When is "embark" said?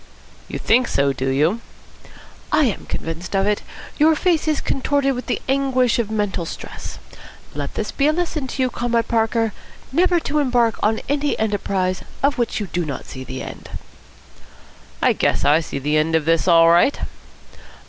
10.39-10.79